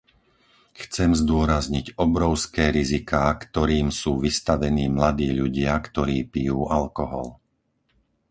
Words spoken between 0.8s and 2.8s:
Chcem zdôrazniť obrovské